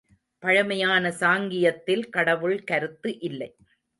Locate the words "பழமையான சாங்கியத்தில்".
0.43-2.03